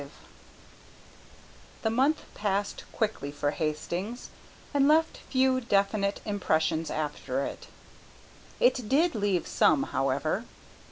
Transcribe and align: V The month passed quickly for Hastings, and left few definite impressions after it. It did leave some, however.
V 0.03 0.09
The 1.83 1.91
month 1.91 2.23
passed 2.33 2.85
quickly 2.91 3.31
for 3.31 3.51
Hastings, 3.51 4.31
and 4.73 4.87
left 4.87 5.17
few 5.17 5.61
definite 5.61 6.21
impressions 6.25 6.89
after 6.89 7.43
it. 7.45 7.67
It 8.59 8.89
did 8.89 9.13
leave 9.13 9.45
some, 9.45 9.83
however. 9.93 10.45